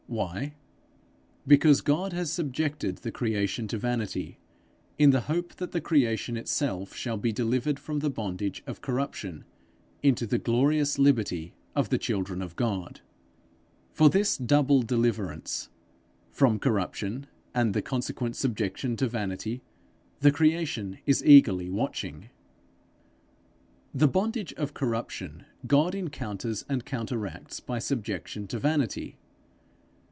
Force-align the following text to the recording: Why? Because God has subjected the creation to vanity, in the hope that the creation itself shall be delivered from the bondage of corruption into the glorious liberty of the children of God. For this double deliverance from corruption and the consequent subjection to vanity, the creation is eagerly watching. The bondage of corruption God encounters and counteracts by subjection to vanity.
Why? 0.07 0.55
Because 1.47 1.79
God 1.79 2.11
has 2.11 2.29
subjected 2.29 2.97
the 2.97 3.13
creation 3.13 3.69
to 3.69 3.77
vanity, 3.77 4.39
in 4.99 5.11
the 5.11 5.21
hope 5.21 5.55
that 5.55 5.71
the 5.71 5.79
creation 5.79 6.35
itself 6.35 6.93
shall 6.93 7.15
be 7.15 7.31
delivered 7.31 7.79
from 7.79 7.99
the 7.99 8.09
bondage 8.09 8.61
of 8.67 8.81
corruption 8.81 9.45
into 10.03 10.27
the 10.27 10.37
glorious 10.37 10.99
liberty 10.99 11.53
of 11.77 11.87
the 11.87 11.97
children 11.97 12.41
of 12.41 12.57
God. 12.57 12.99
For 13.93 14.09
this 14.09 14.35
double 14.35 14.81
deliverance 14.81 15.69
from 16.29 16.59
corruption 16.59 17.27
and 17.55 17.73
the 17.73 17.81
consequent 17.81 18.35
subjection 18.35 18.97
to 18.97 19.07
vanity, 19.07 19.61
the 20.19 20.31
creation 20.31 20.97
is 21.05 21.23
eagerly 21.23 21.69
watching. 21.69 22.29
The 23.93 24.09
bondage 24.09 24.51
of 24.55 24.73
corruption 24.73 25.45
God 25.67 25.95
encounters 25.95 26.65
and 26.67 26.83
counteracts 26.83 27.61
by 27.61 27.79
subjection 27.79 28.45
to 28.47 28.59
vanity. 28.59 29.15